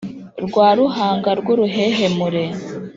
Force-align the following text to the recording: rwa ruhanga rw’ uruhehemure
rwa 0.45 0.67
ruhanga 0.79 1.29
rw’ 1.39 1.47
uruhehemure 1.53 2.43